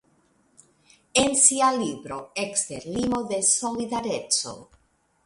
En 1.23 1.31
sia 1.43 1.67
libro 1.83 2.17
"Ekster 2.45 2.87
limo 2.97 3.21
de 3.33 3.39
solidareco. 3.51 4.53